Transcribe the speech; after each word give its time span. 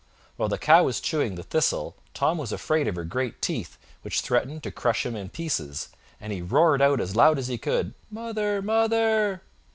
While 0.35 0.49
the 0.49 0.57
cow 0.57 0.83
was 0.85 0.99
chewing 0.99 1.35
the 1.35 1.43
thistle 1.43 1.95
Tom 2.15 2.39
was 2.39 2.51
afraid 2.51 2.87
of 2.87 2.95
her 2.95 3.03
great 3.03 3.39
teeth, 3.39 3.77
which 4.01 4.21
threatened 4.21 4.63
to 4.63 4.71
crush 4.71 5.05
him 5.05 5.15
in 5.15 5.29
pieces, 5.29 5.89
and 6.19 6.33
he 6.33 6.41
roared 6.41 6.81
out 6.81 6.99
as 6.99 7.15
loud 7.15 7.37
as 7.37 7.49
he 7.49 7.59
could: 7.59 7.93
"Mother, 8.09 8.63
mother!" 8.63 9.43